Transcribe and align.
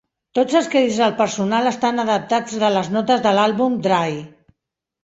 Tots 0.37 0.55
els 0.59 0.69
crèdits 0.75 0.97
del 1.01 1.13
personal 1.19 1.73
estan 1.73 2.05
adaptats 2.05 2.59
de 2.65 2.73
les 2.79 2.91
notes 2.99 3.23
de 3.29 3.39
l'àlbum 3.39 3.79
"Dry". 3.89 4.21